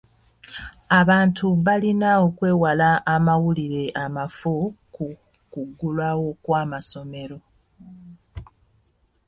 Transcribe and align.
Abantu 0.99 1.45
balina 1.65 2.09
okwewala 2.25 2.89
amawulire 3.15 3.83
amafu 4.05 4.53
ku 4.95 5.05
kuggulawo 5.51 6.27
kw'amasomero. 6.43 7.37